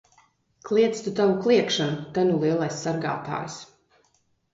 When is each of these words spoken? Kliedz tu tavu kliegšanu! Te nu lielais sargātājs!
Kliedz 0.69 1.01
tu 1.07 1.11
tavu 1.19 1.35
kliegšanu! 1.43 1.99
Te 2.15 2.23
nu 2.29 2.39
lielais 2.45 2.79
sargātājs! 2.87 3.59